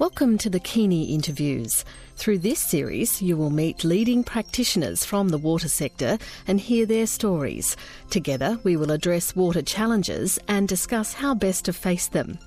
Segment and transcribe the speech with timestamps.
[0.00, 1.84] Welcome to the Kini Interviews.
[2.16, 6.16] Through this series, you will meet leading practitioners from the water sector
[6.46, 7.76] and hear their stories.
[8.08, 12.38] Together, we will address water challenges and discuss how best to face them.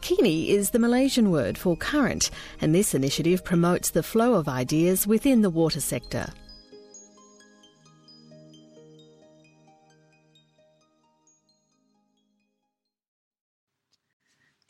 [0.00, 2.30] Kini is the Malaysian word for current,
[2.62, 6.32] and this initiative promotes the flow of ideas within the water sector.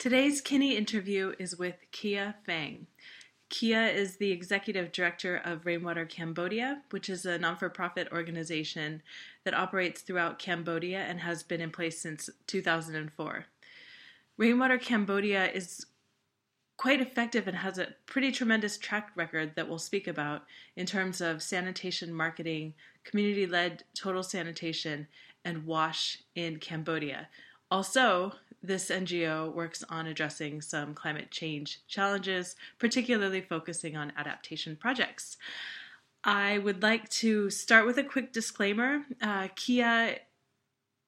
[0.05, 2.85] Today's Kini interview is with Kea Pheng.
[3.49, 9.01] Kea is the executive director of Rainwater Cambodia, which is a non for profit organization
[9.45, 13.47] that operates throughout Cambodia and has been in place since 2004.
[14.37, 15.87] Rainwater Cambodia is
[16.77, 20.43] quite effective and has a pretty tremendous track record that we'll speak about
[20.75, 25.07] in terms of sanitation marketing, community led total sanitation,
[25.43, 27.27] and WASH in Cambodia.
[27.75, 28.31] Also,
[28.63, 35.35] this NGO works on addressing some climate change challenges, particularly focusing on adaptation projects.
[36.23, 39.01] I would like to start with a quick disclaimer.
[39.21, 40.19] Uh, Kea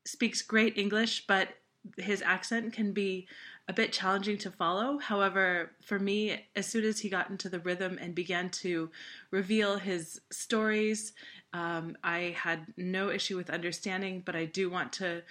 [0.03, 1.47] speaks great English, but
[1.95, 3.29] his accent can be
[3.69, 4.97] a bit challenging to follow.
[4.97, 8.91] However, for me, as soon as he got into the rhythm and began to
[9.31, 11.13] reveal his stories,
[11.53, 15.23] um, I had no issue with understanding, but I do want to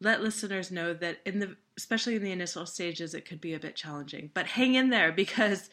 [0.00, 3.60] let listeners know that in the especially in the initial stages it could be a
[3.60, 4.30] bit challenging.
[4.34, 5.70] But hang in there because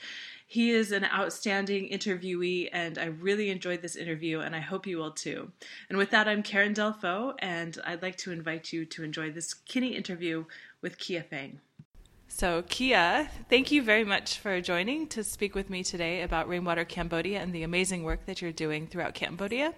[0.47, 4.97] he is an outstanding interviewee and i really enjoyed this interview and i hope you
[4.97, 5.51] will too.
[5.89, 9.53] And with that i'm karen delfau and i'd like to invite you to enjoy this
[9.53, 10.45] kini interview
[10.81, 11.59] with kea pheng
[12.35, 16.83] so, Kea, thank you very much for joining to speak with me today about Rainwater
[16.83, 19.75] Cambodia and the amazing work that you're doing throughout Cambodia.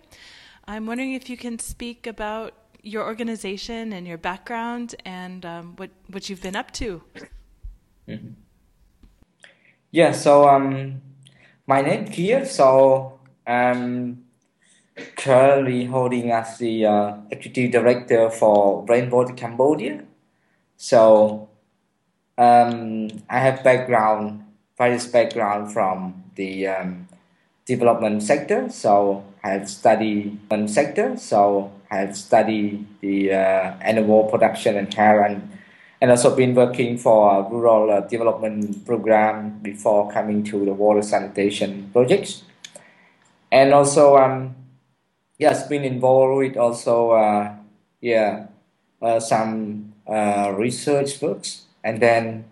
[0.66, 2.54] I'm wondering if you can speak about
[2.86, 7.02] your organization and your background and um, what what you've been up to.
[8.08, 8.34] Mm-hmm.
[9.92, 11.02] Yeah, so um,
[11.66, 12.46] my name Kea.
[12.46, 14.24] So I'm
[15.16, 20.04] currently holding as the uh, executive director for Rainwater Cambodia.
[20.78, 21.50] So
[22.38, 24.46] um, I have background,
[24.78, 27.08] various background from the um,
[27.66, 28.70] development sector.
[28.70, 31.18] So I have studied sector.
[31.18, 35.50] So have studied the uh, animal production and care and
[36.02, 41.02] and also been working for a rural uh, development program before coming to the water
[41.02, 42.44] sanitation projects.
[43.52, 44.56] And also, um,
[45.40, 47.56] yes, been involved with also, uh,
[48.02, 48.48] yeah,
[49.02, 51.64] uh, some uh, research books.
[51.84, 52.46] And then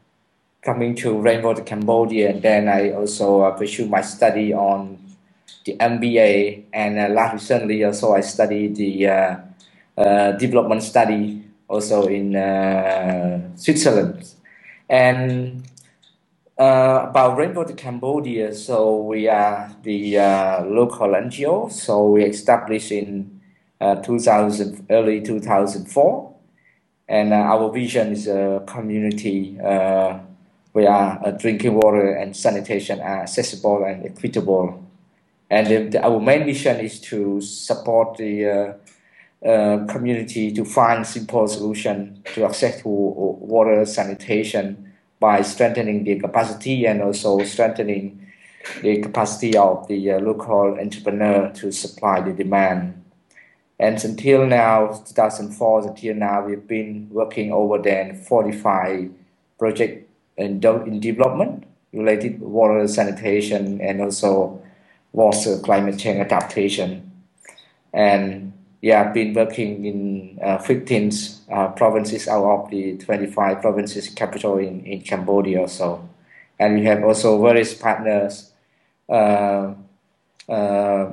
[0.62, 4.98] coming to Rainwater Cambodia, and then I also uh, pursue my study on
[5.66, 9.36] the MBA, and uh, last recently also I studied the uh,
[9.98, 12.34] uh, development study also in
[13.56, 14.30] Switzerland.
[14.90, 15.64] And
[16.58, 20.18] about Rainwater Cambodia, so we are the
[20.66, 23.42] local NGO, so we established in
[23.80, 26.34] 2000, early 2004
[27.08, 30.20] and uh, our vision is a community uh,
[30.72, 34.83] where uh, drinking water and sanitation are accessible and equitable
[35.54, 41.06] and the, the, our main mission is to support the uh, uh, community to find
[41.06, 48.28] simple solution to access to water sanitation by strengthening the capacity and also strengthening
[48.82, 53.04] the capacity of the uh, local entrepreneur to supply the demand.
[53.80, 59.12] And until now, 2004 until now, we've been working over then 45
[59.60, 64.63] projects in, in development related water sanitation and also
[65.14, 67.12] was uh, climate change adaptation.
[67.94, 71.12] And yeah, I've been working in uh, 15
[71.50, 76.10] uh, provinces out of the 25 provinces capital in, in Cambodia So,
[76.60, 78.52] And we have also various partners
[79.08, 79.74] uh,
[80.50, 81.12] uh,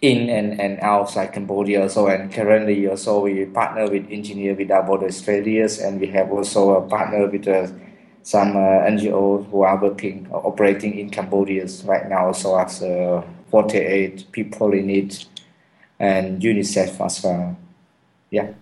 [0.00, 2.06] in and, and outside Cambodia also.
[2.08, 6.88] And currently also we partner with Engineer Without Borders Australia and we have also a
[6.88, 7.72] partner with the
[8.22, 13.22] some uh, NGOs who are working uh, operating in Cambodia right now, so as uh,
[13.50, 15.26] 48 people in it,
[15.98, 17.56] and UNICEF as well.
[18.30, 18.52] Yeah.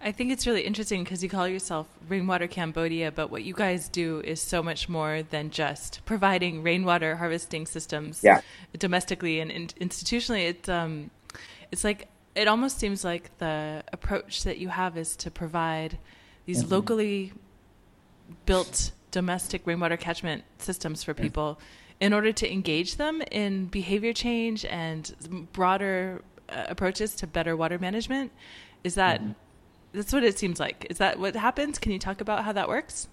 [0.00, 3.88] I think it's really interesting because you call yourself Rainwater Cambodia, but what you guys
[3.88, 8.40] do is so much more than just providing rainwater harvesting systems yeah.
[8.78, 10.48] domestically and in- institutionally.
[10.48, 11.10] It's um,
[11.72, 15.98] it's like it almost seems like the approach that you have is to provide
[16.44, 16.74] these mm-hmm.
[16.74, 17.32] locally
[18.44, 21.58] built domestic rainwater catchment systems for people
[22.00, 27.78] in order to engage them in behavior change and broader uh, approaches to better water
[27.78, 28.30] management.
[28.84, 29.32] Is that mm-hmm.
[29.92, 30.86] that's what it seems like?
[30.90, 31.78] Is that what happens?
[31.78, 33.08] Can you talk about how that works?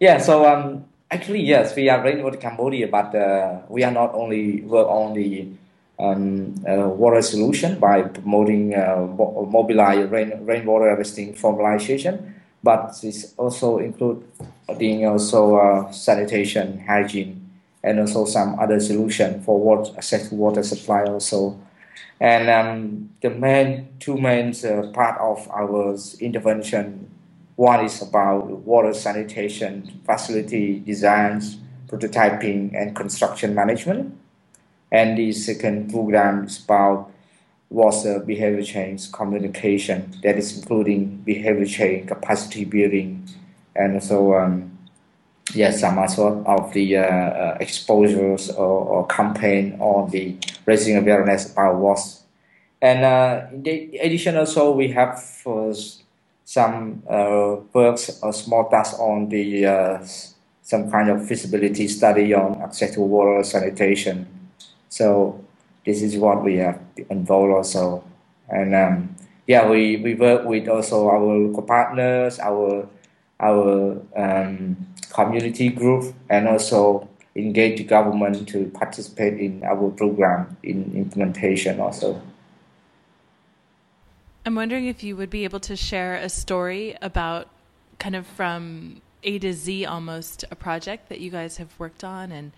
[0.00, 0.18] Yeah.
[0.18, 4.88] So um, actually, yes, we are Rainwater Cambodia, but uh, we are not only work
[4.88, 5.48] on the
[5.98, 13.78] um, uh, water solution by promoting uh, mobilize rain, rainwater harvesting formalization, but this also
[13.78, 14.24] include
[14.78, 17.50] being also uh, sanitation, hygiene,
[17.82, 21.58] and also some other solution for water access to water supply also.
[22.20, 27.10] And um, the main two main uh, part of our intervention,
[27.56, 31.56] one is about water sanitation facility designs,
[31.88, 34.20] prototyping, and construction management
[34.92, 37.12] and the second program is about
[37.70, 43.26] water behavior change communication, that is including behavior change, capacity building,
[43.74, 44.76] and also um,
[45.54, 50.36] yes, some sort of the uh, uh, exposures or, or, campaign on the
[50.66, 52.02] raising awareness about water.
[52.82, 55.18] And uh, in the addition also we have
[56.44, 60.04] some uh, works or small tasks on the uh,
[60.62, 64.26] some kind of feasibility study on access to water sanitation
[64.88, 65.44] so
[65.84, 66.80] this is what we have
[67.10, 68.04] involved also.
[68.48, 69.16] And um,
[69.46, 72.88] yeah, we, we work with also our local partners, our
[73.40, 74.76] our um,
[75.12, 82.20] community group, and also engage the government to participate in our program in implementation also.
[84.44, 87.48] I'm wondering if you would be able to share a story about
[87.98, 92.32] kind of from A to Z almost a project that you guys have worked on
[92.32, 92.52] and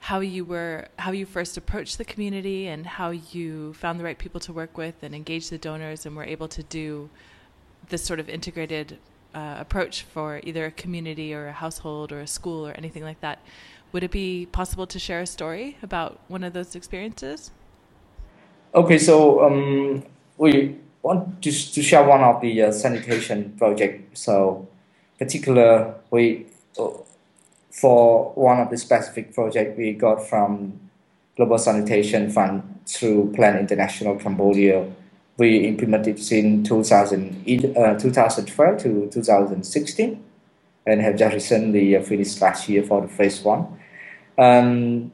[0.00, 4.18] how you were how you first approached the community and how you found the right
[4.18, 7.10] people to work with and engage the donors and were able to do
[7.88, 8.98] this sort of integrated
[9.34, 13.20] uh, approach for either a community or a household or a school or anything like
[13.20, 13.40] that.
[13.92, 17.50] Would it be possible to share a story about one of those experiences?
[18.74, 20.04] Okay, so um,
[20.36, 24.16] we want to, to share one of the uh, sanitation project.
[24.16, 24.68] So,
[25.18, 26.46] particular we
[26.78, 26.88] uh,
[27.80, 30.80] for one of the specific project we got from
[31.36, 34.90] Global Sanitation Fund through Plan International Cambodia.
[35.36, 40.24] We implemented in 2000, uh, 2012 to 2016
[40.86, 43.66] and have just recently uh, finished last year for the phase one.
[44.36, 45.12] Um,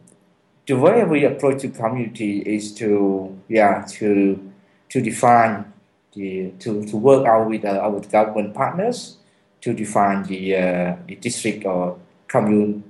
[0.66, 4.52] the way we approach the community is to yeah to
[4.88, 5.70] to define
[6.14, 9.18] the to, to work out with uh, our government partners
[9.60, 11.98] to define the uh, the district or
[12.28, 12.84] commune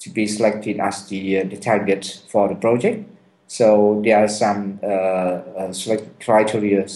[0.00, 3.08] to be selected as the, uh, the target for the project.
[3.46, 6.86] So there are some uh, uh, select criteria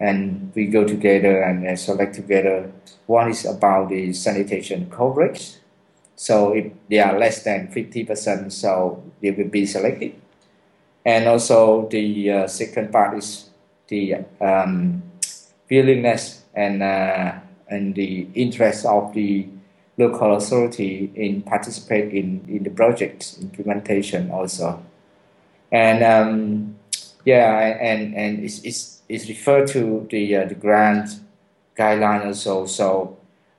[0.00, 2.72] and we go together and uh, select together.
[3.06, 5.56] One is about the sanitation coverage.
[6.16, 10.14] So if they are less than 50%, so they will be selected.
[11.04, 13.50] And also the uh, second part is
[13.88, 15.02] the um,
[15.70, 17.34] willingness and, uh,
[17.68, 19.48] and the interest of the
[19.96, 24.82] local authority in participate in, in the project implementation also.
[25.70, 26.76] And um,
[27.24, 31.10] yeah, and, and it's, it's, it's referred to the, uh, the grant
[31.76, 32.66] guideline also.
[32.66, 33.16] So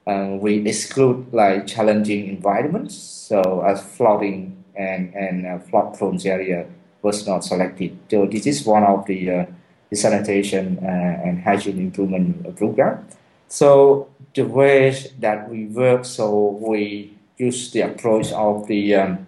[0.08, 2.96] um, we exclude like challenging environments.
[2.96, 6.68] So as flooding and, and uh, flood prone area
[7.02, 7.98] was not selected.
[8.10, 9.46] So this is one of the, uh,
[9.90, 10.88] the sanitation uh,
[11.26, 13.08] and hygiene improvement program.
[13.48, 19.28] So the way that we work, so we use the approach of the um,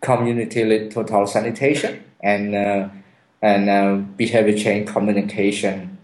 [0.00, 2.88] community-led total sanitation and uh,
[3.42, 5.96] and uh, behavior change communication,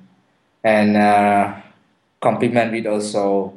[0.64, 1.54] and uh,
[2.20, 3.52] complement with also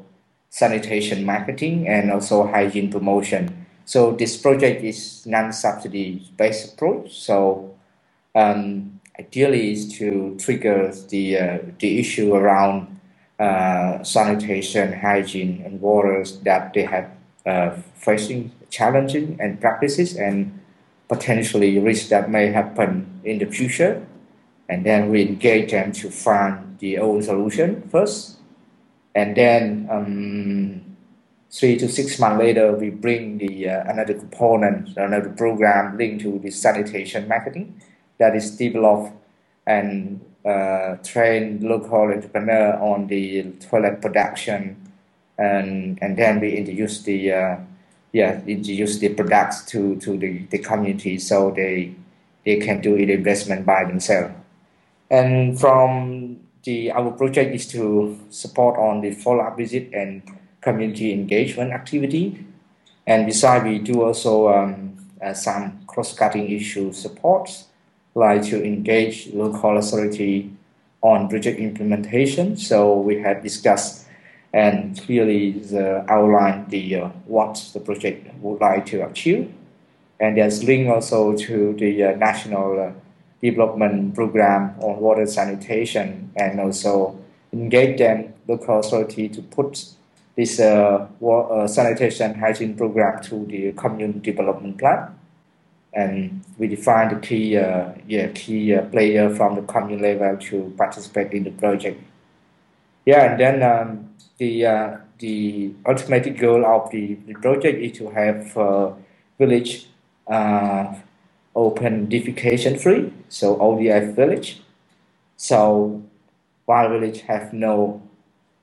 [0.50, 3.66] sanitation marketing and also hygiene promotion.
[3.86, 7.18] So this project is non-subsidy based approach.
[7.18, 7.76] So
[8.36, 12.99] um, ideally is to trigger the uh, the issue around
[13.40, 17.10] uh, sanitation, hygiene, and waters that they have
[17.46, 20.60] uh, facing challenging and practices and
[21.08, 24.06] potentially risks that may happen in the future.
[24.68, 28.38] And then we engage them to find the own solution first.
[29.16, 30.98] And then um,
[31.52, 36.40] three to six months later, we bring the uh, another component, another program linked to
[36.40, 37.82] the sanitation marketing
[38.20, 39.14] that is developed
[39.66, 44.76] and uh, train local entrepreneur on the toilet production,
[45.38, 47.58] and and then we introduce the uh,
[48.14, 51.94] yeah introduce the products to to the, the community so they
[52.46, 54.34] they can do the investment by themselves.
[55.10, 60.22] And from the our project is to support on the follow up visit and
[60.62, 62.46] community engagement activity.
[63.08, 67.66] And besides, we do also um, uh, some cross cutting issue supports
[68.16, 70.52] like to engage local authority
[71.02, 72.58] on project implementation.
[72.58, 74.06] So we have discussed
[74.52, 76.04] and clearly the
[76.70, 79.54] the uh, what the project would like to achieve.
[80.20, 82.92] And there's link also to the uh, national uh,
[83.42, 87.18] development program on water sanitation and also
[87.54, 89.86] engage them local authority to put
[90.36, 95.19] this uh, water, uh, sanitation hygiene program to the community development plan.
[95.94, 100.74] And we define the key, uh, yeah, key uh, player from the community level to
[100.78, 102.02] participate in the project.
[103.06, 108.10] Yeah, and then um, the uh, the ultimate goal of the, the project is to
[108.10, 108.92] have uh,
[109.38, 109.88] village
[110.28, 110.94] uh,
[111.56, 114.62] open defecation free, so ODF village.
[115.38, 116.04] So
[116.66, 118.02] while village have no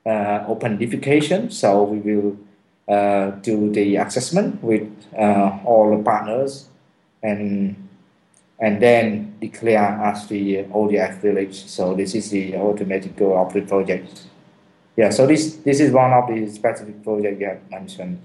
[0.05, 2.37] uh, open defecation, so we will
[3.41, 6.69] do the assessment with all the partners
[7.23, 7.75] and
[8.59, 11.65] and then declare as the ODF village.
[11.65, 14.23] So this is the ultimate goal of the project.
[14.95, 18.19] Yeah, so this this is one of the specific projects you have mentioned.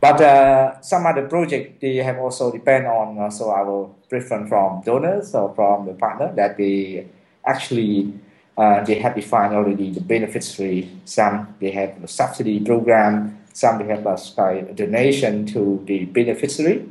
[0.00, 5.34] But uh, some other project they have also depend on also our preference from donors
[5.34, 7.06] or from the partner that they
[7.46, 8.12] actually
[8.56, 10.90] uh, they have defined already the beneficiary.
[11.04, 16.86] Some they have a subsidy program, some they have a donation to the beneficiary.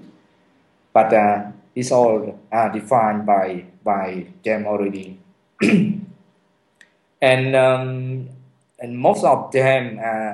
[0.94, 5.20] But uh, it's all uh, defined by by them already.
[7.22, 8.30] and um,
[8.80, 10.34] and most of them uh,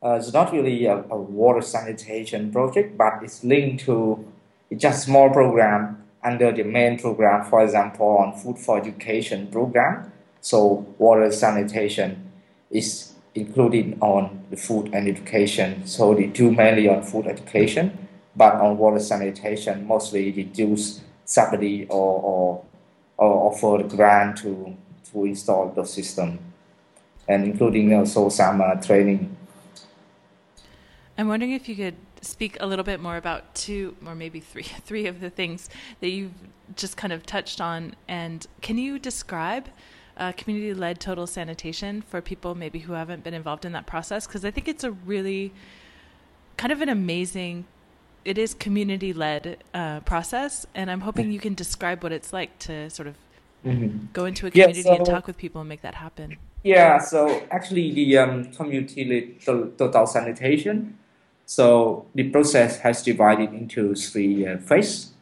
[0.00, 4.24] uh, it's not really a, a, water sanitation project, but it's linked to
[4.70, 10.12] it's just small program under the main program, for example, on food for education program.
[10.40, 12.30] So water sanitation
[12.70, 15.86] is included on the food and education.
[15.86, 18.07] So they do mainly on food education,
[18.38, 22.64] but on water sanitation, mostly use subsidy or, or,
[23.18, 24.76] or offer the grant to,
[25.10, 26.38] to install the system,
[27.26, 29.36] and including also some uh, training.
[31.18, 34.62] I'm wondering if you could speak a little bit more about two or maybe three
[34.84, 35.68] three of the things
[36.00, 36.32] that you've
[36.76, 39.68] just kind of touched on and can you describe
[40.16, 44.26] uh, community led total sanitation for people maybe who haven't been involved in that process?
[44.26, 45.52] Because I think it's a really
[46.56, 47.64] kind of an amazing
[48.24, 52.58] it is community led uh, process and I'm hoping you can describe what it's like
[52.60, 53.14] to sort of
[53.64, 54.06] mm-hmm.
[54.12, 56.36] go into a community yeah, so, and talk with people and make that happen.
[56.62, 60.98] Yeah, so actually the um, community total sanitation
[61.48, 65.12] so the process has divided into three uh, phases.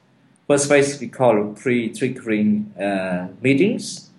[0.49, 4.11] First phase we call pre-triggering uh, meetings.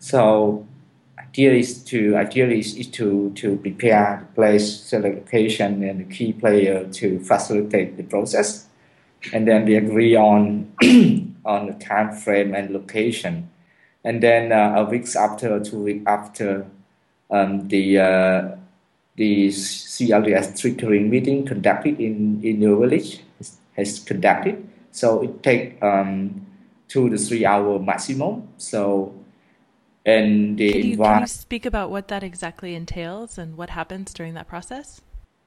[0.00, 0.66] So
[1.32, 6.14] idea is to ideally is, is to to prepare the place, select location, and the
[6.14, 8.66] key player to facilitate the process,
[9.32, 10.70] and then we agree on
[11.44, 13.48] on the time frame and location,
[14.04, 16.66] and then uh, a week after, two weeks after,
[17.30, 18.56] um, the uh,
[19.16, 23.20] the CLTS triggering meeting conducted in, in your village
[23.76, 24.68] has conducted.
[24.90, 26.46] So it take um,
[26.88, 28.48] two to three hour maximum.
[28.58, 29.14] So
[30.04, 33.70] and they can you, invite, can you speak about what that exactly entails and what
[33.70, 35.00] happens during that process?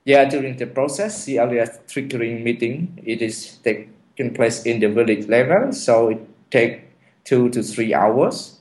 [0.05, 5.71] Yeah, during the process, CLTS triggering meeting it is taking place in the village level.
[5.74, 6.21] So it
[6.51, 6.83] take
[7.24, 8.59] two to three hours,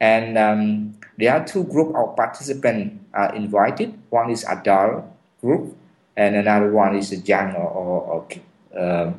[0.00, 3.94] and um, there are two group of participants are invited.
[4.10, 5.04] One is adult
[5.40, 5.76] group,
[6.16, 8.26] and another one is a young or, or,
[8.74, 9.12] or uh,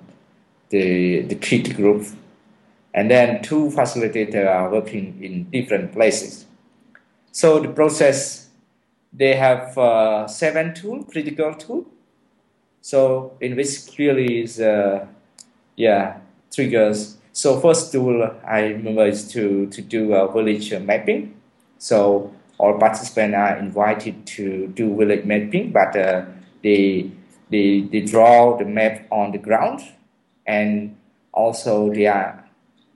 [0.69, 2.05] the the kid group.
[2.93, 6.45] And then two facilitators are working in different places.
[7.31, 8.49] So the process,
[9.13, 11.85] they have uh, seven tool, critical tool.
[12.81, 15.05] So in which clearly is, uh,
[15.77, 16.17] yeah,
[16.51, 17.17] triggers.
[17.31, 21.35] So first tool I remember is to, to do a village mapping.
[21.77, 26.25] So all participants are invited to do village mapping, but uh,
[26.61, 27.09] they,
[27.49, 29.81] they, they draw the map on the ground
[30.45, 30.95] and
[31.33, 32.40] also they are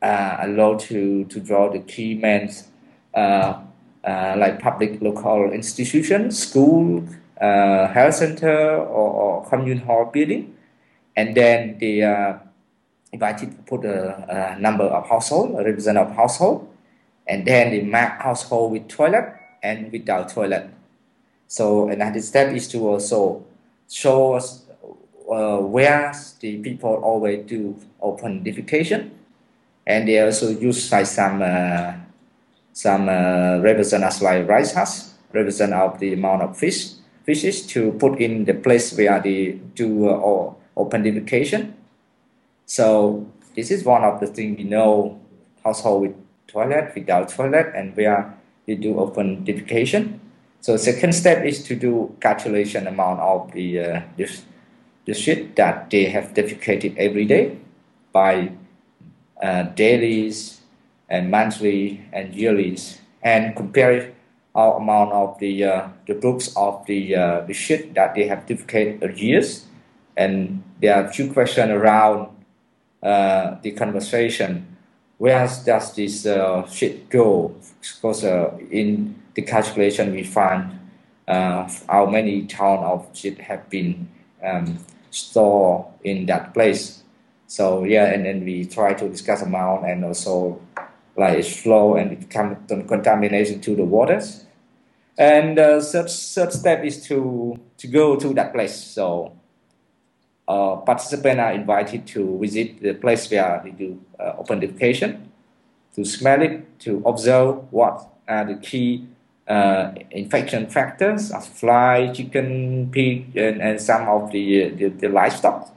[0.05, 2.51] uh, allowed to, to draw the key main
[3.13, 3.59] uh,
[4.03, 7.03] uh, like public local institutions, school,
[7.41, 10.55] uh, health center, or, or commune hall building.
[11.15, 12.41] And then they are
[13.11, 16.69] invited to put a, a number of household, a representative of household,
[17.27, 19.33] and then they mark household with toilet
[19.63, 20.69] and without toilet.
[21.47, 23.43] So another step is to also
[23.89, 24.65] show us
[25.31, 29.09] uh, where the people always do open defecation,
[29.87, 31.93] and they also use like some uh,
[32.73, 36.91] some uh, represent like rice husk, represent of the amount of fish
[37.23, 41.73] fishes to put in the place where they do uh, open defecation.
[42.65, 43.25] So
[43.55, 45.19] this is one of the things we know
[45.63, 46.15] household with
[46.47, 48.33] toilet, without toilet, and where
[48.65, 50.19] you do open defecation.
[50.61, 54.43] So second step is to do calculation amount of the uh, this,
[55.05, 57.57] the shit that they have defecated every day
[58.11, 58.51] by
[59.45, 60.61] uh, dailies
[61.07, 64.11] and monthly and yearlies and compare
[64.55, 68.45] our amount of the uh, the books of the uh, the shit that they have
[68.47, 69.67] defecated years.
[70.17, 72.29] And there are a few questions around
[73.03, 74.65] uh, the conversation.
[75.17, 77.53] Where does this uh, shit go?
[77.81, 80.79] Because uh, in the calculation we find
[81.27, 84.09] uh, how many tons of shit have been
[84.43, 84.79] um,
[85.11, 87.04] stored in that place.
[87.47, 90.61] So yeah, and then we try to discuss amount and also
[91.17, 94.45] like its flow and it come contamination to the waters.
[95.17, 98.75] And uh, third, third step is to to go to that place.
[98.75, 99.31] So
[100.47, 105.21] uh, participants are invited to visit the place where they do uh, open defecation,
[105.95, 109.07] to smell it, to observe what are the key
[109.47, 115.71] uh, infection factors as fly, chicken, pig, and, and some of the, the, the livestock.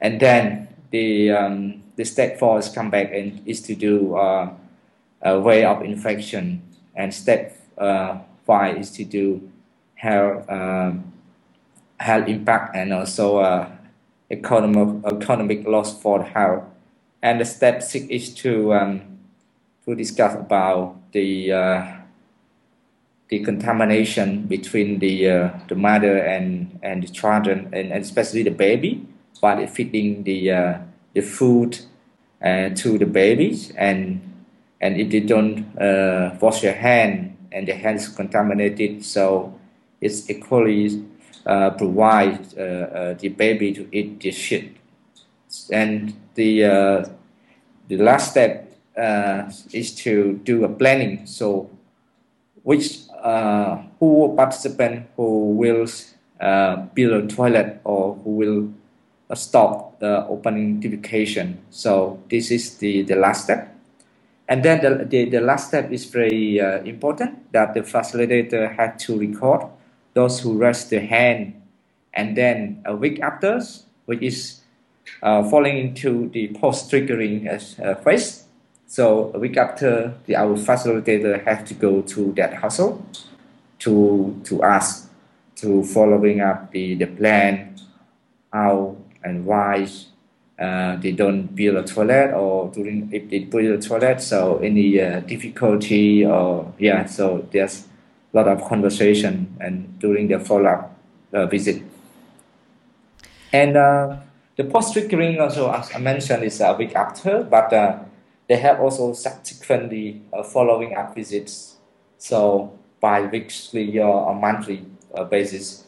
[0.00, 4.52] And then the, um, the step four is come back and is to do uh,
[5.22, 6.62] a way of infection.
[6.94, 9.50] And step uh, five is to do
[9.94, 11.12] health, um,
[11.98, 13.70] health impact and also uh,
[14.30, 16.64] economic, economic loss for health.
[17.22, 19.18] And the step six is to, um,
[19.86, 21.96] to discuss about the uh,
[23.28, 28.50] the contamination between the uh, the mother and and the children and, and especially the
[28.50, 29.06] baby
[29.40, 30.78] while feeding the uh,
[31.14, 31.78] the food
[32.42, 34.20] uh, to the babies and
[34.80, 39.58] and if they don't uh, wash their hand and their hands contaminated so
[40.00, 41.04] it's equally
[41.46, 44.76] uh, provide uh, the baby to eat the shit.
[45.70, 47.08] And the
[47.88, 48.76] the last step
[49.72, 51.24] is to do a planning.
[51.26, 51.70] So
[52.66, 55.86] which uh, who participant who will
[56.40, 58.75] uh, build a toilet or who will uh,
[59.34, 61.56] stop the opening defecation.
[61.70, 63.74] So this is the, the last step.
[64.48, 68.98] And then the, the, the last step is very uh, important that the facilitator had
[69.00, 69.66] to record
[70.14, 71.60] those who raised their hand.
[72.14, 73.60] And then a week after,
[74.04, 74.60] which is
[75.22, 78.44] uh, falling into the post-triggering uh, phase,
[78.86, 83.24] so a week after, the, our facilitator has to go to that household
[83.80, 85.10] to to ask
[85.56, 87.74] to following up the, the plan,
[88.52, 89.88] how and why
[90.58, 95.00] uh, they don't build a toilet or during if they build a toilet, so any
[95.00, 97.84] uh, difficulty or yeah, so there's
[98.32, 100.96] a lot of conversation and during the follow up
[101.32, 101.82] uh, visit.
[103.52, 104.16] And uh,
[104.56, 107.98] the post triggering also, as I mentioned, is a week after, but uh,
[108.48, 111.76] they have also subsequently uh, following up visits,
[112.16, 114.86] so by weekly or monthly
[115.30, 115.84] basis.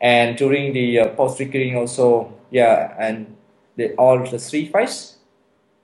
[0.00, 3.36] And during the uh, post-triggering also, yeah, and
[3.76, 5.18] the, all the three phases,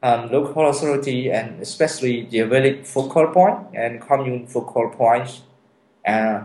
[0.03, 5.43] um, local authority and especially the village focal point and commune focal points
[6.07, 6.43] uh,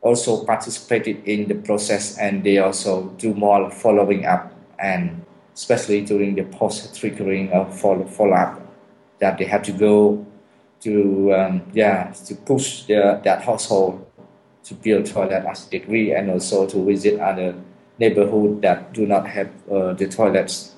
[0.00, 5.24] also participated in the process and they also do more following up and
[5.54, 8.60] especially during the post-triggering uh, follow, follow-up
[9.18, 10.24] that they have to go
[10.80, 14.06] to um, yeah to push that household
[14.62, 17.54] to build toilet as degree and also to visit other
[17.98, 20.74] neighborhood that do not have uh, the toilets.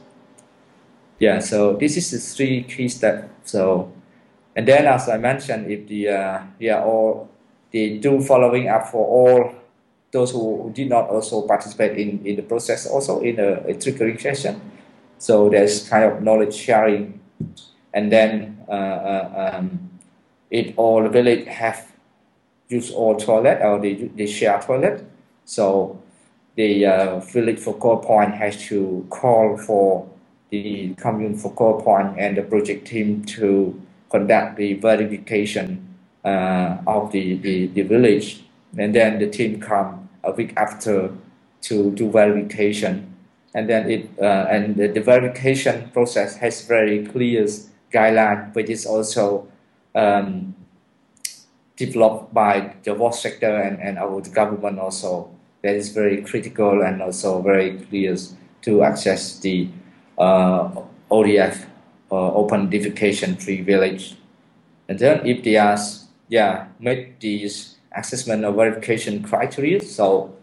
[1.18, 3.28] Yeah, so this is the three key steps.
[3.50, 3.92] So,
[4.54, 7.28] and then as I mentioned, if the uh, yeah all
[7.72, 9.54] they do following up for all
[10.12, 14.20] those who, did not also participate in, in the process also in a, a triggering
[14.20, 14.60] session.
[15.18, 17.20] So there's kind of knowledge sharing
[17.92, 19.90] and then uh, uh, um,
[20.50, 21.92] it all village have
[22.68, 25.04] use all toilet or they, they share toilet
[25.44, 26.00] so
[26.56, 30.08] the uh, village focal point has to call for
[30.50, 37.36] the commune focal point and the project team to conduct the verification uh, of the,
[37.38, 38.44] the, the village
[38.78, 41.12] and then the team come a week after
[41.60, 43.14] to do verification
[43.54, 47.46] and then it uh, and the, the verification process has very clear
[47.92, 49.48] guideline, which is also
[49.94, 50.54] um,
[51.76, 55.30] developed by the water sector and, and our government also.
[55.66, 58.14] That is very critical and also very clear
[58.62, 59.68] to access the
[60.16, 60.70] uh,
[61.10, 61.66] ODF,
[62.12, 64.14] uh, open defecation free village.
[64.88, 65.76] And then if they are,
[66.28, 70.36] yeah, meet these assessment or verification criteria, so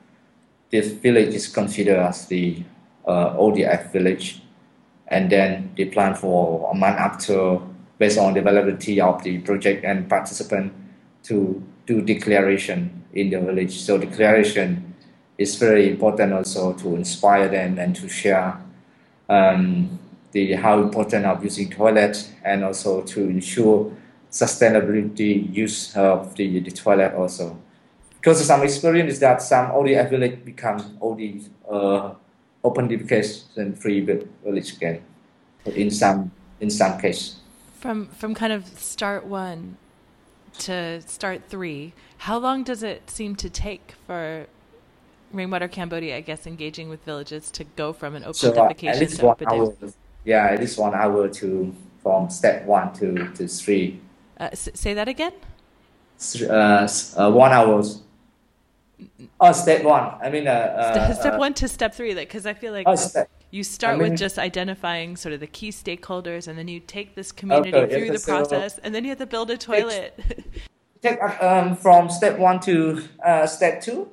[0.72, 2.62] this village is considered as the
[3.08, 4.42] uh, ODF village
[5.08, 7.60] and then they plan for a month after
[7.98, 10.74] based on the availability of the project and participant
[11.24, 13.80] to do declaration in the village.
[13.80, 14.93] So declaration
[15.38, 18.58] is very important also to inspire them and to share
[19.30, 20.00] um,
[20.32, 23.92] the how important of using toilet and also to ensure
[24.32, 27.58] sustainability use of the, the toilet also.
[28.16, 32.14] Because some experience is that some ODF village become OD uh,
[32.64, 35.02] open defecation free village again
[35.66, 37.38] in some in some case.
[37.80, 39.78] From from kind of start one
[40.60, 44.48] to start three, how long does it seem to take for
[45.34, 49.18] Rainwater Cambodia, I guess, engaging with villages to go from an open so, uh, defecation
[49.18, 49.74] to open hour,
[50.24, 54.00] Yeah, at least one hour to from step one to, to three.
[54.40, 55.34] Uh, s- say that again.
[56.48, 57.84] Uh, uh, one hour.
[59.40, 60.16] Oh, step one.
[60.22, 62.96] I mean, uh, uh step, one to step three, like because I feel like oh,
[62.96, 66.68] step, you start I mean, with just identifying sort of the key stakeholders, and then
[66.68, 69.58] you take this community okay, through the process, and then you have to build a
[69.58, 70.20] toilet.
[71.02, 74.10] Take, take um, from step one to uh, step two.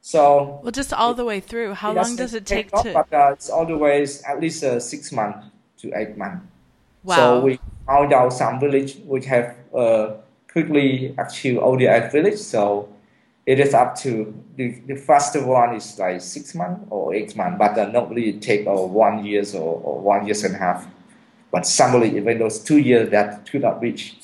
[0.00, 1.74] So well, just all the way through.
[1.74, 2.92] How long does it take, take to?
[2.94, 5.46] But uh, it's all the way at least uh, six months
[5.78, 6.46] to eight months.
[7.04, 7.16] Wow.
[7.16, 10.14] So we found out some village which have uh,
[10.50, 12.38] quickly achieve ODF village.
[12.38, 12.88] So
[13.46, 17.58] it is up to the, the first one is like six months or eight months,
[17.58, 20.86] but uh, normally it take uh, one years or, or one years and a half.
[21.50, 24.16] But suddenly, even those two years that could not reach.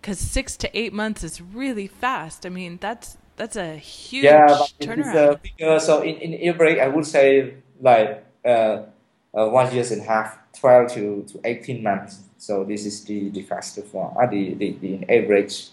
[0.00, 2.46] Because six to eight months is really fast.
[2.46, 5.42] I mean, that's that's a huge yeah, but turnaround.
[5.42, 8.82] Bigger, so in, in average, I would say like uh,
[9.34, 12.20] uh, one years and a half, 12 to, to 18 months.
[12.38, 15.68] So this is the, the fastest one, uh, the, the, the average.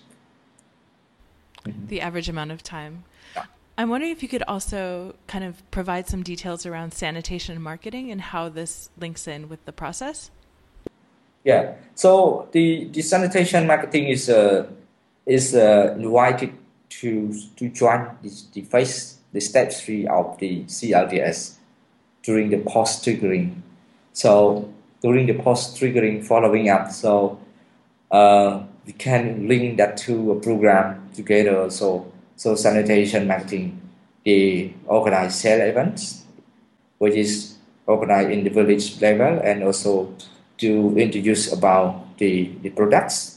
[1.65, 1.88] Mm-hmm.
[1.88, 3.06] The average amount of time.
[3.76, 8.12] I'm wondering if you could also kind of provide some details around sanitation and marketing
[8.12, 10.30] and how this links in with the process.
[11.43, 14.67] Yeah, so the, the sanitation marketing is uh,
[15.26, 16.54] is uh, invited
[17.04, 21.56] to to join the, the phase the step three of the CLTS
[22.24, 23.62] during the post triggering.
[24.13, 27.39] So during the post triggering following up, so
[28.12, 31.70] uh, we can link that to a program together.
[31.70, 33.82] So so sanitation marketing,
[34.24, 36.24] they organize sale events,
[37.00, 40.16] which is organized in the village level, and also
[40.60, 43.33] to introduce about the, the products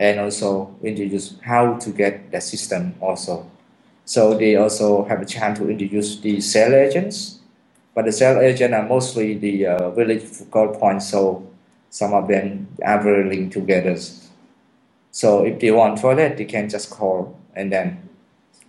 [0.00, 3.50] and also introduce how to get the system also.
[4.04, 7.38] So they also have a chance to introduce the sales agents,
[7.94, 11.46] but the sales agents are mostly the uh, village focal points, so
[11.90, 13.96] some of them are very linked together.
[15.10, 18.08] So if they want toilet, they can just call and then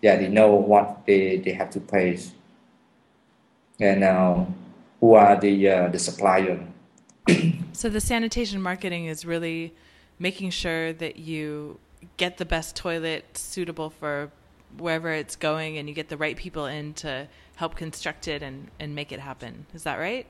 [0.01, 2.19] yeah, they know what they, they have to pay.
[3.79, 4.45] And uh,
[4.99, 6.59] who are the uh, the supplier.
[7.71, 9.73] so the sanitation marketing is really
[10.19, 11.79] making sure that you
[12.17, 14.31] get the best toilet suitable for
[14.77, 18.69] wherever it's going and you get the right people in to help construct it and,
[18.79, 19.65] and make it happen.
[19.73, 20.27] Is that right?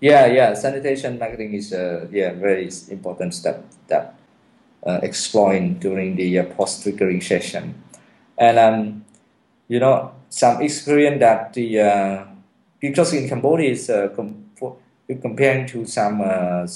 [0.00, 0.54] Yeah, yeah.
[0.54, 4.16] Sanitation marketing is a yeah very important step that
[4.84, 7.80] uh, exploring during the uh, post triggering session,
[8.36, 9.04] and um,
[9.68, 12.24] you know some experience that the uh,
[12.80, 14.50] because in Cambodia is uh, com-
[15.06, 16.66] comparing to some uh,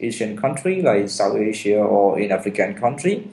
[0.00, 3.28] Asian country like South Asia or in African country,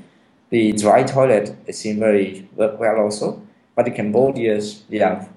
[0.50, 3.42] the dry toilet seem very well also.
[3.76, 5.28] But in Cambodia, yeah,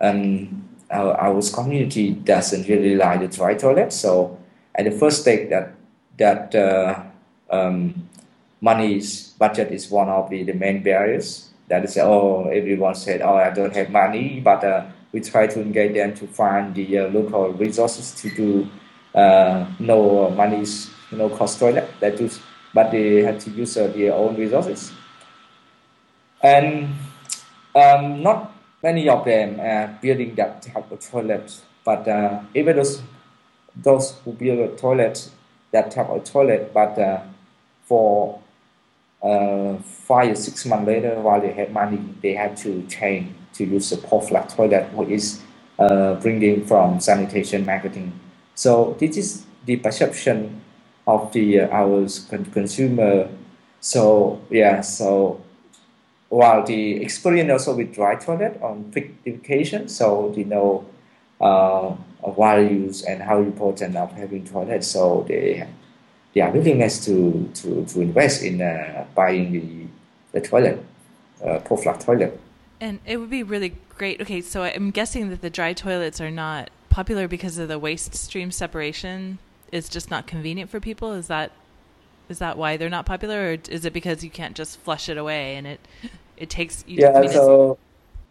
[0.00, 3.92] um, our, our community doesn't really like the dry toilet.
[3.92, 4.38] So
[4.74, 5.74] at the first stage that
[6.16, 7.02] that uh,
[7.50, 8.08] um,
[8.60, 11.48] money's budget is one of the, the main barriers.
[11.68, 15.60] That is, oh, everyone said, oh, I don't have money, but uh, we try to
[15.60, 18.68] engage them to find the uh, local resources to do
[19.14, 22.28] uh, no money's no cost toilet that do,
[22.74, 24.92] but they had to use uh, their own resources.
[26.42, 26.94] And
[27.74, 31.60] um, not many of them are building that type of toilet.
[31.84, 33.02] But uh, even those
[33.76, 35.30] those who build a toilet
[35.72, 37.20] that type of toilet but uh,
[37.84, 38.40] for
[39.22, 43.64] uh, five or six months later while they had money they had to change to
[43.64, 45.40] use a flat toilet which is
[45.78, 48.12] uh, bringing from sanitation marketing
[48.58, 50.60] so this is the perception
[51.06, 52.08] of the uh, our
[52.50, 53.28] consumer.
[53.78, 55.40] So yeah, so
[56.28, 60.84] while the experience also with dry toilet on purification, so they know
[61.40, 61.94] uh,
[62.36, 64.82] values and how important of having toilet.
[64.82, 65.64] So they
[66.34, 69.86] they are willingness to to, to invest in uh, buying the
[70.32, 70.84] the toilet,
[71.44, 72.40] uh, pour-flush toilet.
[72.80, 74.20] And it would be really great.
[74.20, 78.12] Okay, so I'm guessing that the dry toilets are not popular because of the waste
[78.12, 79.38] stream separation
[79.70, 81.12] is just not convenient for people?
[81.12, 81.52] Is that
[82.28, 85.16] is that why they're not popular, or is it because you can't just flush it
[85.16, 85.80] away and it
[86.36, 86.84] it takes.
[86.88, 87.78] yeah, I mean, so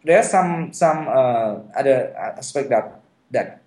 [0.03, 2.99] there's some some uh, other aspect that
[3.31, 3.61] that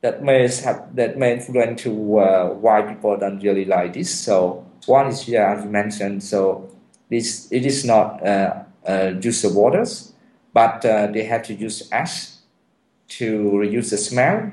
[0.00, 4.10] that may have that may influence to uh, why people don't really like this.
[4.12, 6.24] So one is yeah, as you mentioned.
[6.24, 6.68] So
[7.08, 10.12] this it is not uh, uh, use the waters,
[10.52, 12.39] but uh, they have to use ash
[13.18, 14.50] to reduce the smell,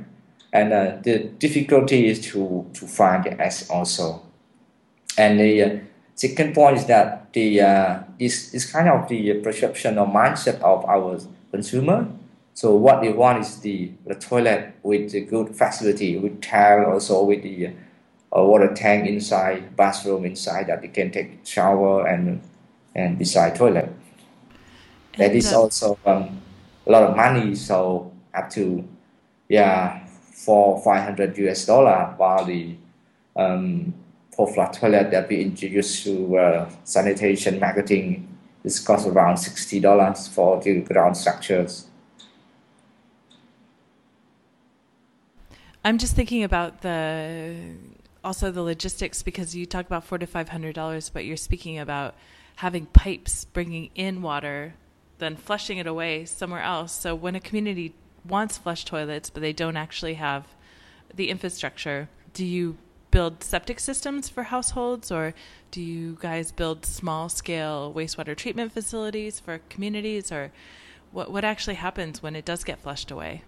[0.54, 4.22] and uh, the difficulty is to to find the ash also.
[5.17, 5.78] And the uh,
[6.15, 10.86] second point is that the uh, this is kind of the perception or mindset of
[10.86, 11.20] our
[11.52, 12.08] consumer
[12.58, 17.24] so what they want is the, the toilet with the good facility, with tile, also
[17.24, 17.67] with the
[18.36, 22.41] uh, water tank inside, bathroom inside that they can take shower and
[22.96, 23.93] and beside toilet.
[25.13, 26.41] And that is also um,
[26.88, 28.88] a lot of money, so up to
[29.50, 32.76] yeah four five hundred US dollar while the
[33.36, 33.93] um,
[34.36, 38.28] for flat toilet that we introduced to uh, sanitation marketing
[38.63, 41.88] is cost around sixty dollars for the ground structures.
[45.84, 47.56] I'm just thinking about the
[48.23, 51.80] also the logistics because you talk about four to five hundred dollars, but you're speaking
[51.80, 52.13] about
[52.58, 54.73] having pipes bringing in water,
[55.19, 56.91] then flushing it away somewhere else.
[56.91, 57.93] So when a community
[58.28, 60.46] wants flush toilets, but they don't actually have
[61.13, 62.78] the infrastructure, do you
[63.12, 65.34] build septic systems for households, or
[65.72, 70.52] do you guys build small scale wastewater treatment facilities for communities, or
[71.12, 73.44] what what actually happens when it does get flushed away?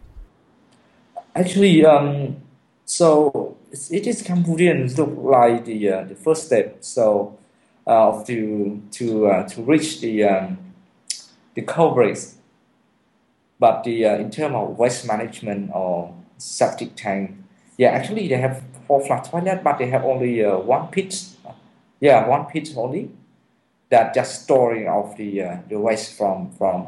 [1.35, 2.37] Actually, um,
[2.85, 3.57] so
[3.91, 6.77] it is Cambodian look like the uh, the first step.
[6.83, 7.37] So
[7.85, 10.57] uh, to to uh, to reach the um,
[11.53, 12.19] the coverage,
[13.59, 17.35] but the uh, in terms of waste management or septic tank,
[17.77, 21.23] yeah, actually they have four flat toilet, but they have only uh, one pit.
[21.99, 23.11] Yeah, one pit only.
[23.89, 26.87] That just storing of the uh, the waste from from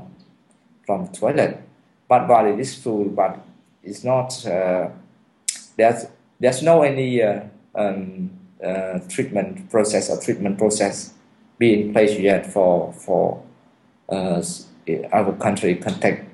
[0.85, 1.61] from toilet.
[2.07, 3.39] But while it is full, but
[3.83, 4.89] it's not uh,
[5.77, 6.05] there's
[6.39, 7.41] there's no any uh,
[7.75, 8.31] um,
[8.63, 11.13] uh, treatment process or treatment process
[11.57, 13.43] being in place yet for for
[15.13, 16.30] our country context.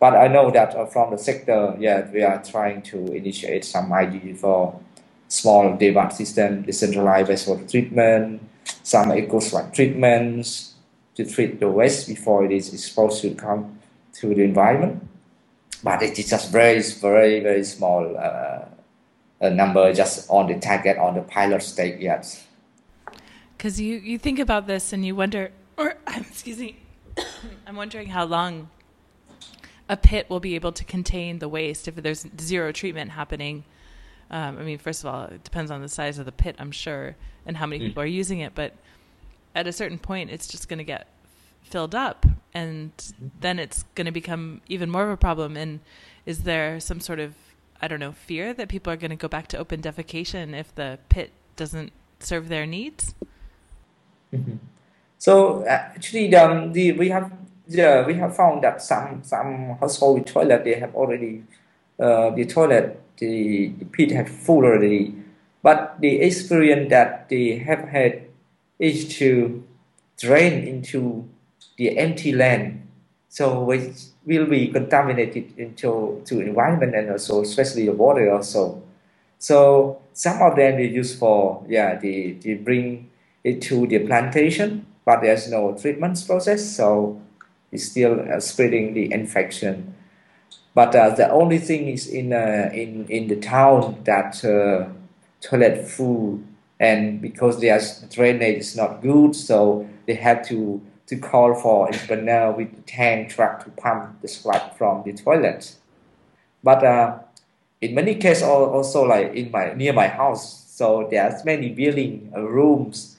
[0.00, 4.34] But I know that from the sector, yeah, we are trying to initiate some idea
[4.34, 4.80] for
[5.28, 8.42] small DEWAT system, decentralized wastewater treatment,
[8.82, 10.74] some eco-swag treatments
[11.14, 13.78] to treat the waste before it is exposed to come
[14.14, 15.06] to the environment
[15.82, 18.64] but it is just very, very, very small uh,
[19.40, 22.42] a number just on the target on the pilot stage yet.
[23.56, 26.76] Because you, you think about this and you wonder, or excuse me,
[27.66, 28.68] I'm wondering how long
[29.90, 33.64] a pit will be able to contain the waste if there's zero treatment happening.
[34.30, 36.70] Um, I mean, first of all, it depends on the size of the pit, I'm
[36.70, 37.88] sure, and how many mm.
[37.88, 38.54] people are using it.
[38.54, 38.72] But
[39.52, 41.08] at a certain point, it's just going to get
[41.62, 42.24] filled up
[42.54, 42.92] and
[43.40, 45.80] then it's going to become even more of a problem and
[46.26, 47.34] is there some sort of
[47.80, 50.74] i don't know fear that people are going to go back to open defecation if
[50.74, 53.14] the pit doesn't serve their needs
[54.32, 54.56] mm-hmm.
[55.18, 57.30] so actually um, the, we have
[57.70, 61.44] yeah, we have found that some some household toilet they have already
[62.00, 65.14] uh, the toilet the, the pit have full already.
[65.62, 68.22] But the experience that they have had
[68.78, 69.62] is to
[70.18, 71.28] drain into
[71.76, 72.88] the empty land,
[73.28, 73.92] so which
[74.24, 78.82] will be contaminated into to environment and also especially the water also.
[79.38, 83.10] So some of them they use for yeah they, they bring
[83.44, 87.20] it to the plantation, but there's no treatment process, so
[87.72, 89.94] it's still uh, spreading the infection.
[90.74, 94.40] But uh, the only thing is in uh, in in the town that
[95.40, 96.40] toilet full,
[96.78, 97.80] and because their
[98.10, 100.80] drainage is not good, so they have to
[101.10, 105.12] to call for a entrepreneur with the tank truck to pump the sludge from the
[105.12, 105.74] toilet.
[106.62, 107.18] But uh,
[107.80, 112.42] in many cases, also like in my near my house, so there's many building uh,
[112.42, 113.16] rooms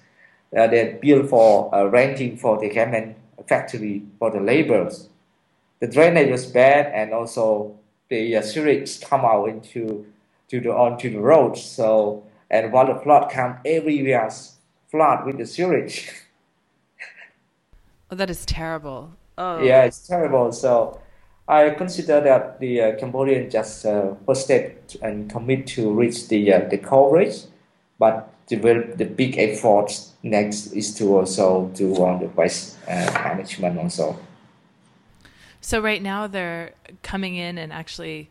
[0.56, 5.10] uh, that built for uh, renting for the garment factory for the laborers.
[5.80, 7.78] The drainage was bad, and also
[8.10, 10.06] the uh, sewage come out into
[10.50, 11.58] to the onto the road.
[11.58, 14.30] So and while the flood come everywhere,
[14.90, 16.12] flood with the sewage.
[18.12, 19.14] Oh, that is terrible.
[19.38, 19.64] Oh.
[19.64, 20.52] Yeah, it's terrible.
[20.52, 21.00] So
[21.48, 26.54] I consider that the uh, Cambodian just uh, first step and commit to reach the
[26.54, 27.44] uh, the coverage,
[27.98, 28.58] but the
[28.98, 34.18] the big effort next is to also do on the waste uh, management also.
[35.62, 38.30] So right now they're coming in and actually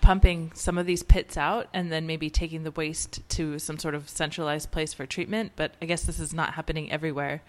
[0.00, 3.94] pumping some of these pits out and then maybe taking the waste to some sort
[3.94, 5.52] of centralized place for treatment.
[5.56, 7.42] But I guess this is not happening everywhere.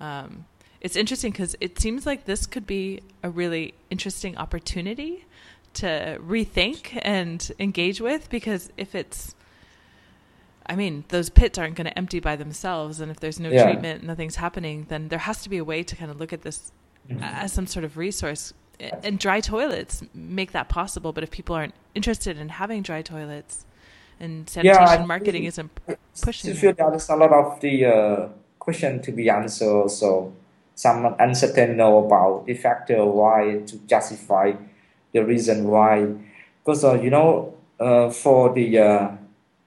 [0.00, 0.46] Um,
[0.80, 5.26] it's interesting because it seems like this could be a really interesting opportunity
[5.74, 9.34] to rethink and engage with because if it's
[10.70, 13.64] I mean, those pits aren't going to empty by themselves, and if there's no yeah.
[13.64, 16.42] treatment, nothing's happening, then there has to be a way to kind of look at
[16.42, 16.70] this
[17.10, 17.20] mm-hmm.
[17.24, 18.54] as some sort of resource.
[19.02, 23.66] And dry toilets make that possible, but if people aren't interested in having dry toilets,
[24.20, 25.70] and sanitation yeah, marketing isn't
[26.22, 28.28] pushing, I feel there's a lot of the uh,
[28.60, 29.90] question to be answered.
[29.90, 30.32] So
[30.76, 34.52] some uncertain know about the factor why to justify
[35.12, 36.06] the reason why,
[36.64, 39.10] because uh, you know uh, for the uh,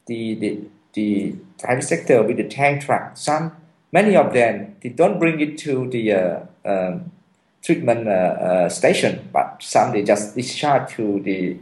[0.08, 0.62] the the
[0.94, 3.56] the private sector with the tank truck, some
[3.92, 7.12] many of them they don't bring it to the uh, um,
[7.64, 11.58] treatment uh, uh, station, but some they just discharge to the.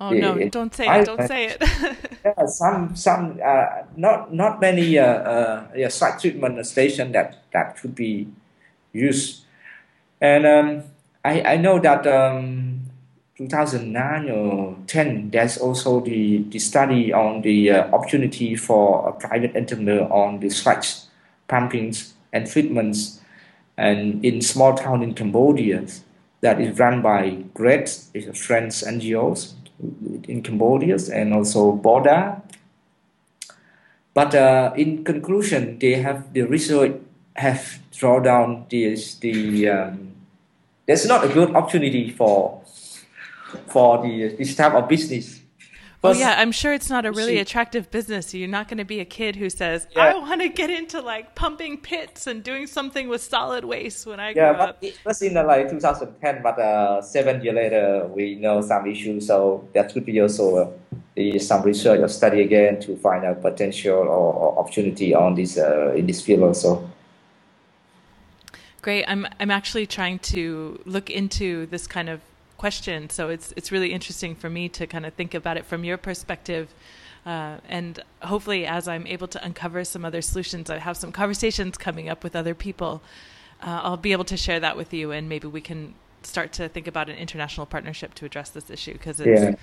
[0.00, 0.48] Oh the, no!
[0.48, 1.06] Don't say it!
[1.06, 1.62] Don't say it.
[2.24, 7.76] yeah, some some uh, not not many uh, uh, yeah, site treatment station that that
[7.76, 8.26] could be
[8.92, 9.44] used,
[10.20, 10.82] and um,
[11.24, 12.73] I I know that um,
[13.36, 19.56] 2009 or 10, there's also the, the study on the uh, opportunity for a private
[19.56, 20.94] entrepreneur on the sludge
[21.48, 23.20] pumpings and treatments
[23.76, 25.84] and in small town in Cambodia
[26.42, 27.88] that is run by GRET
[28.34, 29.54] French NGOs
[30.28, 32.40] in Cambodia and also Borda.
[34.12, 37.00] But uh, in conclusion, they have the research
[37.34, 40.12] have drawn down this the um,
[40.86, 42.62] there's not a good opportunity for
[43.68, 45.40] for the this type of business.
[46.04, 48.34] But, oh yeah, I'm sure it's not a really attractive business.
[48.34, 50.02] You're not going to be a kid who says, yeah.
[50.02, 54.20] "I want to get into like pumping pits and doing something with solid waste when
[54.20, 57.42] I yeah, grow up." Yeah, but it was in uh, like 2010, but uh, seven
[57.42, 59.28] years later, we know some issues.
[59.28, 60.76] So that could be also
[61.16, 65.56] uh, some research or study again to find a potential or, or opportunity on this
[65.56, 66.86] uh, in this field also.
[68.82, 69.06] Great.
[69.08, 72.20] I'm I'm actually trying to look into this kind of
[72.56, 73.10] question.
[73.10, 75.96] So it's it's really interesting for me to kind of think about it from your
[75.96, 76.74] perspective.
[77.26, 81.78] Uh, and hopefully, as I'm able to uncover some other solutions, I have some conversations
[81.78, 83.02] coming up with other people.
[83.62, 86.68] Uh, I'll be able to share that with you, and maybe we can start to
[86.68, 89.54] think about an international partnership to address this issue because it's yeah.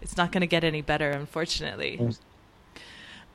[0.00, 1.98] it's not going to get any better, unfortunately.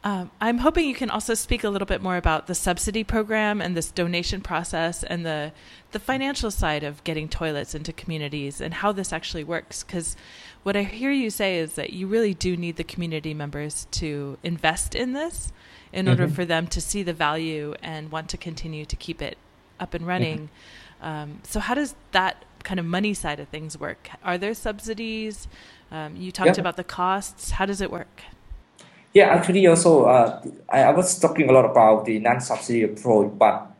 [0.07, 3.59] Um, I'm hoping you can also speak a little bit more about the subsidy program
[3.59, 5.51] and this donation process and the
[5.91, 9.83] the financial side of getting toilets into communities and how this actually works.
[9.83, 10.15] Because
[10.63, 14.37] what I hear you say is that you really do need the community members to
[14.43, 15.51] invest in this
[15.91, 16.11] in mm-hmm.
[16.11, 19.37] order for them to see the value and want to continue to keep it
[19.77, 20.49] up and running.
[21.01, 21.05] Mm-hmm.
[21.05, 24.09] Um, so, how does that kind of money side of things work?
[24.23, 25.49] Are there subsidies?
[25.91, 26.61] Um, you talked yeah.
[26.61, 27.51] about the costs.
[27.51, 28.21] How does it work?
[29.13, 33.71] Yeah, actually, also uh, I, I, was talking a lot about the non-subsidy approach, but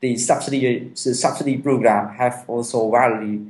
[0.00, 3.40] the subsidy the subsidy program have also widely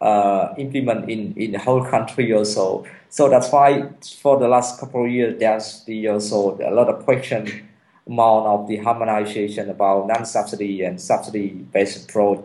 [0.00, 2.86] uh, implemented in, in the whole country also.
[3.10, 3.90] So that's why
[4.22, 7.68] for the last couple of years, there's the also a lot of question
[8.06, 12.44] amount of the harmonization about non-subsidy and subsidy-based approach.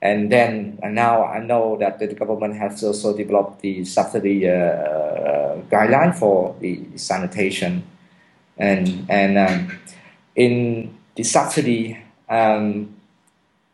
[0.00, 4.52] And then and now I know that the government has also developed the subsidy uh,
[4.52, 7.82] uh, guideline for the sanitation,
[8.56, 9.78] and and um,
[10.36, 12.94] in the subsidy um,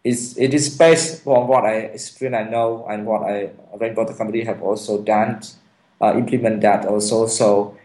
[0.03, 4.47] is it is based on what I experience I know and what I Rainwater Cambodia
[4.47, 5.43] have also done
[6.01, 7.27] uh, implement that also.
[7.27, 7.77] So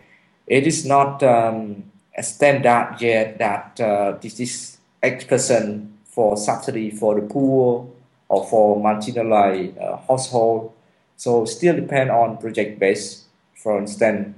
[0.47, 1.83] it is not um,
[2.17, 7.98] a standard yet that uh, this is X percent for subsidy for the poor
[8.29, 10.71] or for marginalized uh, household.
[11.17, 14.35] So still depend on project base, for instance.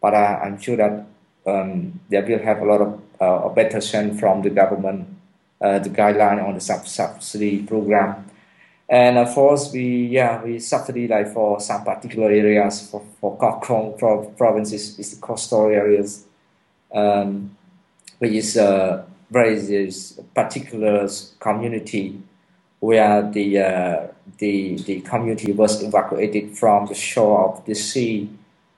[0.00, 1.06] But uh, I'm sure that
[1.46, 5.08] um, they will have a lot of uh, a better sense from the government,
[5.60, 8.28] uh, the guideline on the sub- subsidy program.
[8.88, 13.60] And of course, we yeah we subsidy like for some particular areas for for Koh
[13.60, 16.26] Kong provinces is the coastal areas,
[16.92, 17.56] um,
[18.18, 19.90] which is a very
[20.34, 21.08] particular
[21.40, 22.20] community
[22.82, 24.06] where the, uh,
[24.38, 28.28] the, the community was evacuated from the shore of the sea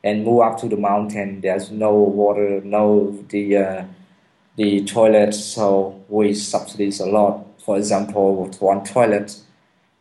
[0.04, 1.40] and moved up to the mountain.
[1.40, 3.84] There's no water, no the, uh,
[4.56, 7.46] the toilet, so we subsidize a lot.
[7.64, 9.40] For example, one toilet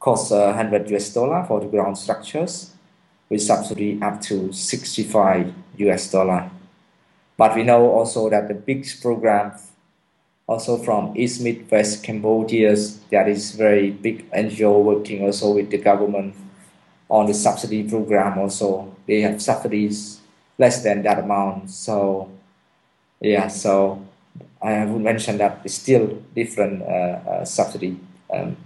[0.01, 2.73] costs uh, 100 US dollar for the ground structures.
[3.29, 6.51] We subsidy up to 65 US dollar.
[7.37, 9.53] But we know also that the big program
[10.47, 12.75] also from East Meets West Cambodia.
[13.11, 16.35] That is very big NGO working also with the government
[17.09, 18.37] on the subsidy program.
[18.37, 20.19] Also, they have subsidies
[20.57, 21.69] less than that amount.
[21.69, 22.29] So,
[23.19, 23.47] yeah.
[23.47, 24.03] So
[24.61, 26.85] I would mention that it's still different uh,
[27.29, 27.99] uh, subsidy
[28.33, 28.57] um,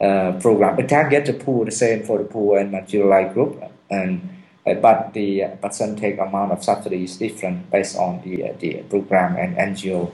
[0.00, 0.76] uh, program.
[0.76, 4.28] We target the poor, the same for the poor and marginalized group, and
[4.66, 9.36] uh, but the percentage amount of subsidy is different based on the uh, the program
[9.36, 10.12] and NGO.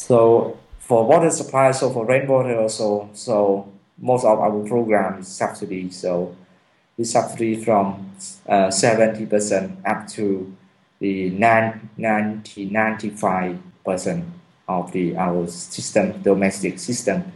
[0.00, 5.90] So for water supply, so for rainwater also, so most of our program is subsidy.
[5.90, 6.34] So
[6.96, 8.10] we subsidy from
[8.48, 10.56] uh, 70% up to
[11.00, 14.24] the 90, 95%
[14.68, 17.30] of the our system, domestic system.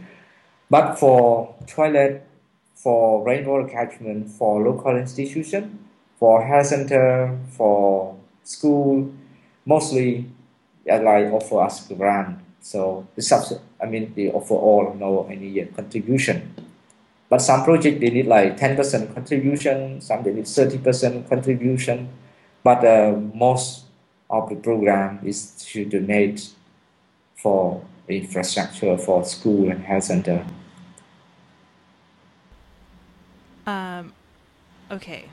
[0.67, 2.25] But for toilet,
[2.73, 5.85] for rainwater catchment, for local institution,
[6.17, 9.13] for health center, for school,
[9.65, 10.31] mostly
[10.87, 12.39] like offer us grant.
[12.65, 16.55] So the subs, I mean, they offer all no any contribution.
[17.29, 22.09] But some project they need like 10% contribution, some they need 30% contribution.
[22.63, 23.85] But uh, most
[24.31, 26.49] of the program is to donate
[27.35, 30.43] for infrastructure for school and health center.
[33.67, 34.11] Um,
[34.89, 35.25] okay,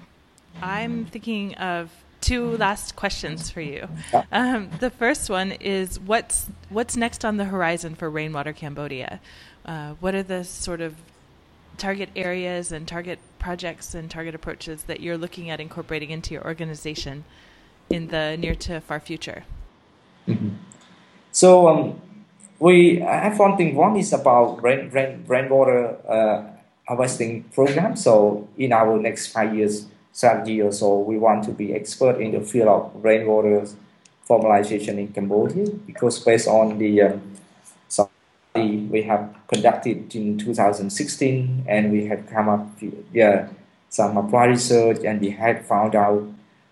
[0.60, 1.90] I'm thinking of
[2.22, 3.88] two last questions for you.
[4.30, 9.20] Um, the first one is what's what's next on the horizon for Rainwater Cambodia?
[9.66, 10.94] Uh, what are the sort of
[11.76, 16.44] target areas and target projects and target approaches that you're looking at incorporating into your
[16.44, 17.24] organization
[17.90, 19.44] in the near to far future?
[20.26, 20.50] Mm-hmm.
[21.32, 22.00] So um,
[22.58, 23.74] we have one thing.
[23.74, 26.44] One is about rain, rain, rainwater uh,
[26.86, 27.96] harvesting program.
[27.96, 32.32] So in our next five years strategy or so, we want to be expert in
[32.32, 33.66] the field of rainwater
[34.28, 37.22] formalization in Cambodia because based on the um,
[37.88, 42.68] study we have conducted in 2016 and we have come up
[43.12, 43.48] yeah,
[43.88, 46.22] some applied research and we had found out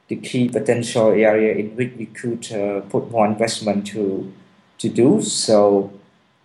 [0.08, 4.32] the key potential area in which we could uh, put more investment to
[4.78, 5.20] to do.
[5.20, 5.92] So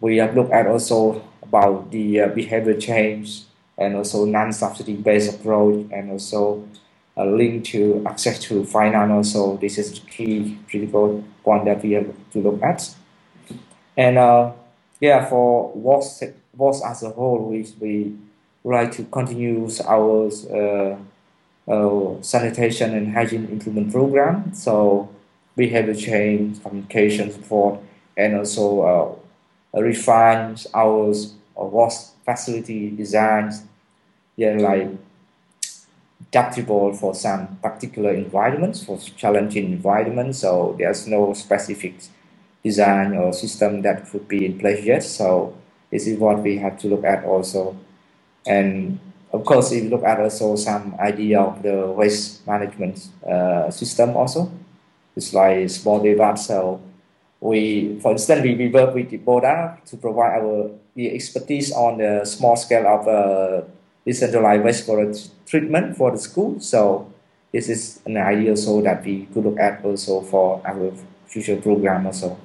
[0.01, 3.43] we have looked at also about the uh, behavior change
[3.77, 6.67] and also non-subsidy based approach and also
[7.17, 9.57] a link to access to finance also.
[9.57, 12.93] This is key critical point that we have to look at.
[13.97, 14.51] And uh,
[14.99, 16.21] yeah for WASH,
[16.83, 18.15] as a whole we, we
[18.63, 20.97] would like to continue our uh,
[21.71, 24.53] uh, sanitation and hygiene improvement program.
[24.53, 25.09] So
[25.55, 27.79] behavior change communication support
[28.17, 29.19] and also
[29.73, 31.13] uh, refine our
[31.55, 31.95] WASH
[32.25, 33.63] facility designs,
[34.35, 34.89] yeah, like
[36.27, 40.39] adaptable for some particular environments, for challenging environments.
[40.39, 41.95] So there's no specific
[42.63, 45.03] design or system that could be in place yet.
[45.03, 45.55] So
[45.91, 47.77] this is what we have to look at also.
[48.45, 48.99] And
[49.31, 54.51] of course, you look at also some idea of the waste management uh, system also,
[55.15, 56.39] it's like small debate.
[56.39, 56.81] So
[57.39, 62.25] we, for instance, we, we work with the Borda to provide our expertise on the
[62.25, 63.67] small scale of uh,
[64.05, 66.59] decentralized wastewater treatment for the school.
[66.59, 67.11] So
[67.51, 70.91] this is an idea so that we could look at also for our
[71.27, 72.37] future program also.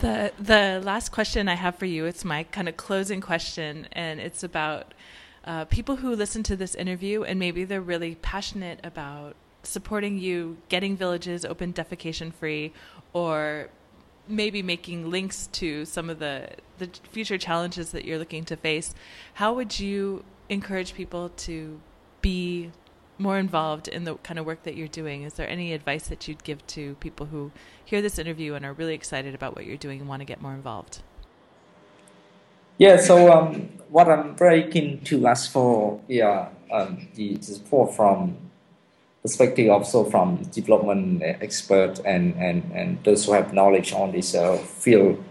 [0.00, 4.20] The the last question I have for you, it's my kind of closing question, and
[4.20, 4.94] it's about
[5.48, 10.58] uh, people who listen to this interview and maybe they're really passionate about supporting you
[10.68, 12.72] getting villages open defecation free
[13.14, 13.68] or
[14.28, 16.48] maybe making links to some of the
[16.78, 18.94] the future challenges that you're looking to face
[19.34, 21.80] how would you encourage people to
[22.20, 22.70] be
[23.18, 25.22] more involved in the kind of work that you're doing?
[25.22, 27.50] Is there any advice that you'd give to people who
[27.84, 30.40] hear this interview and are really excited about what you're doing and want to get
[30.40, 31.02] more involved?
[32.78, 38.36] Yeah so um, what i'm very keen to ask for yeah um, the support from
[39.28, 44.56] perspective also from development expert and, and, and those who have knowledge on this uh,
[44.56, 45.22] field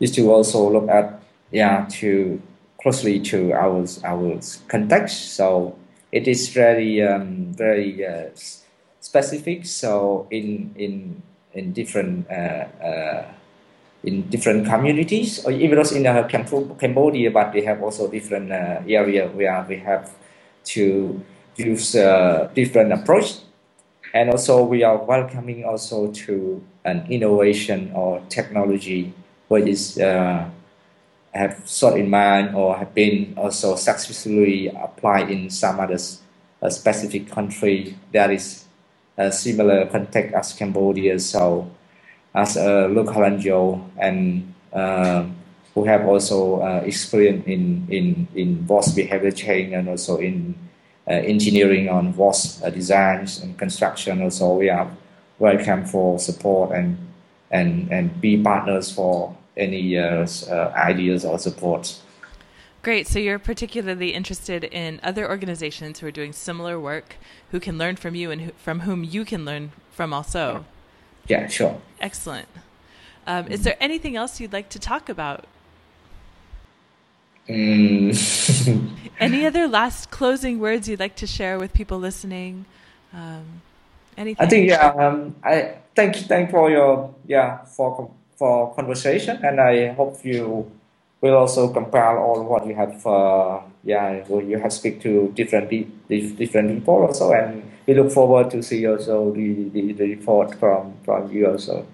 [0.00, 2.40] is to also look at yeah to
[2.80, 4.38] closely to our our
[4.68, 5.32] context.
[5.34, 5.76] So
[6.12, 8.28] it is very um, very uh,
[9.00, 9.64] specific.
[9.64, 11.22] So in in
[11.54, 13.24] in different uh, uh
[14.04, 18.78] in different communities or even those in uh, Cambodia but they have also different uh,
[18.86, 20.14] area where we have
[20.64, 21.20] to
[21.58, 23.38] use a different approach
[24.14, 29.12] and also we are welcoming also to an innovation or technology
[29.48, 30.48] which is uh,
[31.34, 35.98] have sought in mind or have been also successfully applied in some other
[36.62, 38.64] uh, specific country that is
[39.16, 41.18] a similar context as Cambodia.
[41.18, 41.70] So
[42.34, 45.26] as a local NGO and uh,
[45.74, 50.67] who have also uh, experience in, in, in WASH behavior change and also in uh,
[51.12, 54.22] engineering on WASH uh, designs and construction.
[54.22, 54.90] Also, we are
[55.38, 56.96] welcome for support and
[57.50, 62.00] and and be partners for any uh, uh, ideas or support.
[62.82, 63.06] Great.
[63.08, 67.16] So you're particularly interested in other organizations who are doing similar work,
[67.50, 70.64] who can learn from you, and who, from whom you can learn from also.
[71.26, 71.80] Yeah, sure.
[72.00, 72.48] Excellent.
[73.26, 75.44] Um, is there anything else you'd like to talk about?
[77.48, 78.90] Mm.
[79.20, 82.66] Any other last closing words you'd like to share with people listening?
[83.12, 83.62] Um,
[84.16, 84.46] anything?
[84.46, 84.88] I think yeah.
[84.88, 90.70] Um, I thank thank for your yeah for for conversation, and I hope you
[91.20, 93.04] will also compile all what you have.
[93.06, 95.70] Uh, yeah, you have speak to different
[96.08, 100.94] different people also, and we look forward to see also the, the, the report from
[101.04, 101.86] from you also.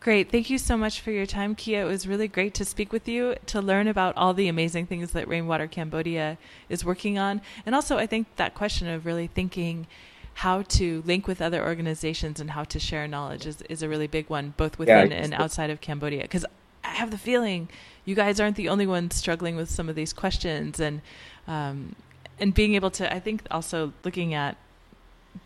[0.00, 0.30] Great.
[0.30, 1.74] Thank you so much for your time, Kea.
[1.74, 5.10] It was really great to speak with you, to learn about all the amazing things
[5.10, 6.38] that Rainwater Cambodia
[6.68, 7.40] is working on.
[7.66, 9.88] And also, I think that question of really thinking
[10.34, 14.06] how to link with other organizations and how to share knowledge is, is a really
[14.06, 16.22] big one, both within yeah, and outside of Cambodia.
[16.22, 16.46] Because
[16.84, 17.68] I have the feeling
[18.04, 20.78] you guys aren't the only ones struggling with some of these questions.
[20.78, 21.02] And,
[21.48, 21.96] um,
[22.38, 24.56] and being able to, I think, also looking at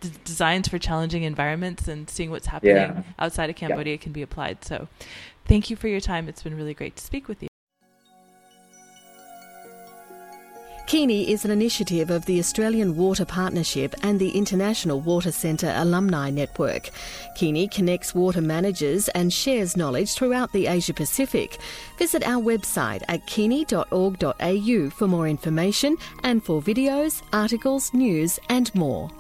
[0.00, 3.02] d- designs for challenging environments and seeing what's happening yeah.
[3.18, 3.98] outside of Cambodia yeah.
[3.98, 4.64] can be applied.
[4.64, 4.88] So,
[5.46, 6.28] thank you for your time.
[6.28, 7.48] It's been really great to speak with you.
[10.92, 16.28] Kini is an initiative of the Australian Water Partnership and the International Water Centre Alumni
[16.28, 16.90] Network.
[17.34, 21.56] Kini connects water managers and shares knowledge throughout the Asia Pacific.
[21.96, 29.10] Visit our website at kini.org.au for more information and for videos, articles, news, and more.